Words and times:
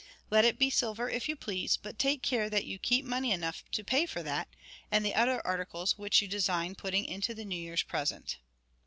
Let 0.31 0.45
it 0.45 0.57
be 0.57 0.71
silver, 0.71 1.11
if 1.11 1.29
you 1.29 1.35
please; 1.35 1.77
but 1.77 1.99
take 1.99 2.23
care 2.23 2.49
that 2.49 2.65
you 2.65 2.79
keep 2.79 3.05
money 3.05 3.31
enough 3.31 3.63
to 3.73 3.83
pay 3.83 4.07
for 4.07 4.23
that, 4.23 4.47
and 4.91 5.05
the 5.05 5.13
other 5.13 5.45
articles 5.45 5.95
which 5.95 6.23
you 6.23 6.27
design 6.27 6.73
putting 6.73 7.05
into 7.05 7.35
the 7.35 7.45
New 7.45 7.55
Year's 7.61 7.83
present.' 7.83 8.37